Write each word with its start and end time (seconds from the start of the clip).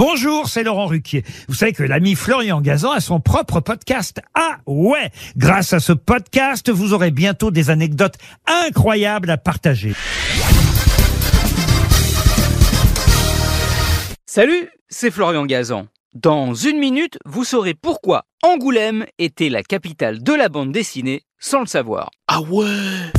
Bonjour, 0.00 0.48
c'est 0.48 0.62
Laurent 0.62 0.86
Ruquier. 0.86 1.24
Vous 1.46 1.54
savez 1.54 1.74
que 1.74 1.82
l'ami 1.82 2.14
Florian 2.14 2.62
Gazan 2.62 2.92
a 2.92 3.00
son 3.00 3.20
propre 3.20 3.60
podcast. 3.60 4.22
Ah 4.32 4.56
ouais 4.66 5.10
Grâce 5.36 5.74
à 5.74 5.78
ce 5.78 5.92
podcast, 5.92 6.70
vous 6.70 6.94
aurez 6.94 7.10
bientôt 7.10 7.50
des 7.50 7.68
anecdotes 7.68 8.14
incroyables 8.46 9.28
à 9.28 9.36
partager. 9.36 9.92
Salut, 14.24 14.70
c'est 14.88 15.10
Florian 15.10 15.44
Gazan. 15.44 15.86
Dans 16.14 16.54
une 16.54 16.78
minute, 16.78 17.18
vous 17.26 17.44
saurez 17.44 17.74
pourquoi 17.74 18.24
Angoulême 18.42 19.04
était 19.18 19.50
la 19.50 19.62
capitale 19.62 20.22
de 20.22 20.32
la 20.32 20.48
bande 20.48 20.72
dessinée 20.72 21.24
sans 21.38 21.60
le 21.60 21.66
savoir. 21.66 22.08
Ah 22.26 22.40
ouais 22.40 23.12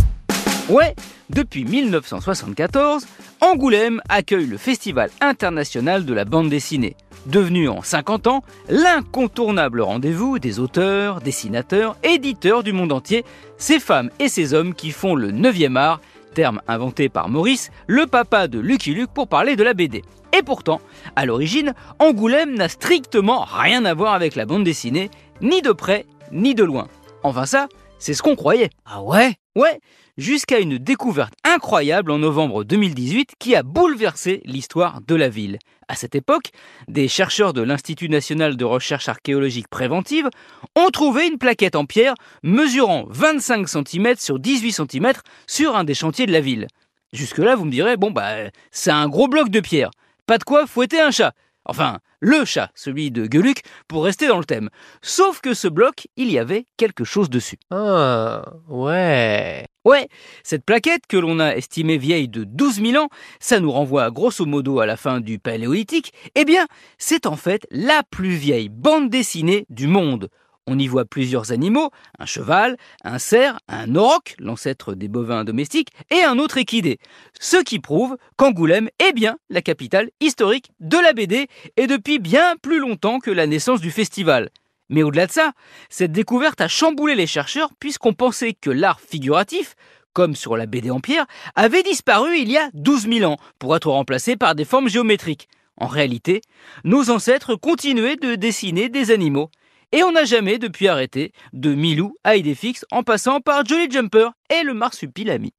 Ouais, 0.67 0.95
depuis 1.29 1.63
1974, 1.63 3.05
Angoulême 3.43 4.01
accueille 4.07 4.45
le 4.45 4.57
Festival 4.57 5.09
international 5.19 6.05
de 6.05 6.13
la 6.13 6.25
bande 6.25 6.49
dessinée, 6.49 6.95
devenu 7.25 7.69
en 7.69 7.81
50 7.81 8.27
ans 8.27 8.43
l'incontournable 8.69 9.81
rendez-vous 9.81 10.37
des 10.37 10.59
auteurs, 10.59 11.21
dessinateurs, 11.21 11.97
éditeurs 12.03 12.61
du 12.61 12.71
monde 12.71 12.91
entier, 12.91 13.25
ces 13.57 13.79
femmes 13.79 14.11
et 14.19 14.29
ces 14.29 14.53
hommes 14.53 14.75
qui 14.75 14.91
font 14.91 15.15
le 15.15 15.31
9e 15.31 15.75
art, 15.75 16.01
terme 16.35 16.61
inventé 16.67 17.09
par 17.09 17.29
Maurice, 17.29 17.71
le 17.87 18.05
papa 18.05 18.47
de 18.47 18.59
Lucky 18.59 18.93
Luke 18.93 19.09
pour 19.11 19.27
parler 19.27 19.55
de 19.55 19.63
la 19.63 19.73
BD. 19.73 20.03
Et 20.37 20.43
pourtant, 20.43 20.79
à 21.15 21.25
l'origine, 21.25 21.73
Angoulême 21.97 22.53
n'a 22.53 22.69
strictement 22.69 23.43
rien 23.43 23.85
à 23.85 23.95
voir 23.95 24.13
avec 24.13 24.35
la 24.35 24.45
bande 24.45 24.63
dessinée, 24.63 25.09
ni 25.41 25.63
de 25.63 25.71
près, 25.71 26.05
ni 26.31 26.53
de 26.53 26.63
loin. 26.63 26.87
Enfin 27.23 27.47
ça, 27.47 27.67
c'est 28.01 28.15
ce 28.15 28.23
qu'on 28.23 28.35
croyait. 28.35 28.71
Ah 28.85 29.03
ouais? 29.03 29.35
Ouais, 29.55 29.79
jusqu'à 30.17 30.59
une 30.59 30.77
découverte 30.77 31.33
incroyable 31.43 32.09
en 32.09 32.17
novembre 32.17 32.63
2018 32.63 33.33
qui 33.37 33.55
a 33.55 33.63
bouleversé 33.63 34.41
l'histoire 34.45 35.01
de 35.07 35.13
la 35.13 35.29
ville. 35.29 35.59
À 35.87 35.95
cette 35.95 36.15
époque, 36.15 36.51
des 36.87 37.07
chercheurs 37.07 37.53
de 37.53 37.61
l'Institut 37.61 38.09
national 38.09 38.57
de 38.57 38.65
recherche 38.65 39.07
archéologique 39.07 39.67
préventive 39.67 40.29
ont 40.75 40.89
trouvé 40.89 41.27
une 41.27 41.37
plaquette 41.37 41.75
en 41.75 41.85
pierre 41.85 42.15
mesurant 42.41 43.05
25 43.09 43.67
cm 43.67 44.15
sur 44.17 44.39
18 44.39 44.71
cm 44.71 45.11
sur 45.45 45.75
un 45.75 45.83
des 45.83 45.93
chantiers 45.93 46.25
de 46.25 46.31
la 46.31 46.41
ville. 46.41 46.67
Jusque-là, 47.13 47.55
vous 47.55 47.65
me 47.65 47.71
direz, 47.71 47.97
bon 47.97 48.09
bah, 48.09 48.49
c'est 48.71 48.89
un 48.91 49.09
gros 49.09 49.27
bloc 49.27 49.49
de 49.49 49.59
pierre. 49.59 49.91
Pas 50.25 50.39
de 50.39 50.43
quoi 50.43 50.65
fouetter 50.65 51.01
un 51.01 51.11
chat. 51.11 51.33
Enfin, 51.65 51.99
le 52.19 52.43
chat, 52.45 52.71
celui 52.75 53.11
de 53.11 53.25
Gueuluc, 53.25 53.61
pour 53.87 54.03
rester 54.03 54.27
dans 54.27 54.39
le 54.39 54.45
thème. 54.45 54.69
Sauf 55.01 55.41
que 55.41 55.53
ce 55.53 55.67
bloc, 55.67 56.07
il 56.15 56.31
y 56.31 56.39
avait 56.39 56.65
quelque 56.77 57.03
chose 57.03 57.29
dessus. 57.29 57.57
Ah, 57.69 58.43
ouais. 58.67 59.65
Ouais, 59.83 60.07
cette 60.43 60.63
plaquette 60.63 61.07
que 61.07 61.17
l'on 61.17 61.39
a 61.39 61.55
estimée 61.55 61.97
vieille 61.97 62.27
de 62.27 62.43
12 62.43 62.83
000 62.83 63.03
ans, 63.03 63.09
ça 63.39 63.59
nous 63.59 63.71
renvoie 63.71 64.11
grosso 64.11 64.45
modo 64.45 64.79
à 64.79 64.85
la 64.85 64.95
fin 64.95 65.19
du 65.19 65.39
Paléolithique, 65.39 66.13
eh 66.35 66.45
bien, 66.45 66.67
c'est 66.99 67.25
en 67.25 67.35
fait 67.35 67.65
la 67.71 68.03
plus 68.09 68.35
vieille 68.35 68.69
bande 68.69 69.09
dessinée 69.09 69.65
du 69.69 69.87
monde. 69.87 70.29
On 70.67 70.77
y 70.77 70.87
voit 70.87 71.05
plusieurs 71.05 71.51
animaux, 71.51 71.89
un 72.19 72.25
cheval, 72.25 72.77
un 73.03 73.17
cerf, 73.17 73.57
un 73.67 73.95
auroch, 73.95 74.35
l'ancêtre 74.37 74.93
des 74.93 75.07
bovins 75.07 75.43
domestiques, 75.43 75.89
et 76.11 76.23
un 76.23 76.37
autre 76.37 76.57
équidé. 76.57 76.99
Ce 77.39 77.57
qui 77.57 77.79
prouve 77.79 78.15
qu'Angoulême 78.37 78.89
est 78.99 79.13
bien 79.13 79.37
la 79.49 79.63
capitale 79.63 80.11
historique 80.19 80.71
de 80.79 80.97
la 80.97 81.13
BD, 81.13 81.47
et 81.77 81.87
depuis 81.87 82.19
bien 82.19 82.55
plus 82.61 82.79
longtemps 82.79 83.19
que 83.19 83.31
la 83.31 83.47
naissance 83.47 83.81
du 83.81 83.89
festival. 83.89 84.51
Mais 84.89 85.03
au-delà 85.03 85.25
de 85.25 85.31
ça, 85.31 85.53
cette 85.89 86.11
découverte 86.11 86.61
a 86.61 86.67
chamboulé 86.67 87.15
les 87.15 87.25
chercheurs 87.25 87.71
puisqu'on 87.79 88.13
pensait 88.13 88.53
que 88.53 88.69
l'art 88.69 88.99
figuratif, 88.99 89.75
comme 90.13 90.35
sur 90.35 90.57
la 90.57 90.65
BD 90.65 90.91
en 90.91 90.99
pierre, 90.99 91.25
avait 91.55 91.81
disparu 91.81 92.37
il 92.37 92.51
y 92.51 92.57
a 92.57 92.69
12 92.73 93.07
000 93.09 93.31
ans 93.31 93.37
pour 93.57 93.75
être 93.75 93.89
remplacé 93.89 94.35
par 94.35 94.53
des 94.53 94.65
formes 94.65 94.89
géométriques. 94.89 95.47
En 95.77 95.87
réalité, 95.87 96.41
nos 96.83 97.09
ancêtres 97.09 97.55
continuaient 97.55 98.17
de 98.17 98.35
dessiner 98.35 98.89
des 98.89 99.09
animaux. 99.09 99.49
Et 99.93 100.03
on 100.03 100.13
n'a 100.13 100.23
jamais 100.23 100.57
depuis 100.57 100.87
arrêté, 100.87 101.33
de 101.51 101.73
Milou 101.73 102.15
à 102.23 102.37
Idéfix 102.37 102.85
en 102.91 103.03
passant 103.03 103.41
par 103.41 103.65
Jolly 103.65 103.91
Jumper 103.91 104.29
et 104.49 104.63
le 104.63 104.73
marsupilami. 104.73 105.53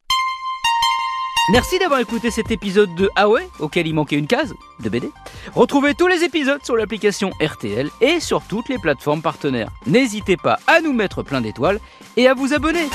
Merci 1.50 1.78
d'avoir 1.78 2.00
écouté 2.00 2.31
cet 2.31 2.50
épisode 2.50 2.94
de 2.94 3.10
Ah 3.15 3.28
auquel 3.59 3.87
il 3.87 3.94
manquait 3.94 4.16
une 4.16 4.26
case 4.28 4.54
de 4.82 4.88
BD. 4.88 5.10
Retrouvez 5.54 5.94
tous 5.94 6.06
les 6.06 6.25
épisodes 6.25 6.65
sur 6.65 6.76
l'application 6.76 7.31
RTL 7.43 7.91
et 8.00 8.20
sur 8.20 8.43
toutes 8.47 8.70
les 8.70 8.78
plateformes 8.78 9.22
partenaires. 9.22 9.69
N'hésitez 9.87 10.37
pas 10.37 10.60
à 10.66 10.81
nous 10.81 10.93
mettre 10.94 11.22
plein 11.22 11.41
d'étoiles 11.41 11.81
et 12.16 12.26
à 12.26 12.32
vous 12.32 12.54
abonner. 12.54 12.88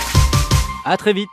À 0.86 0.98
très 0.98 1.14
vite 1.14 1.30